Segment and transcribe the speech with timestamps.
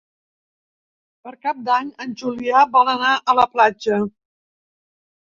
[1.27, 4.01] Per Cap d'Any en Julià vol anar a la platja.